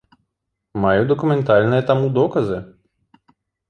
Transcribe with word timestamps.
Маю 0.85 1.03
дакументальныя 1.13 1.87
таму 1.93 2.05
доказы. 2.19 2.57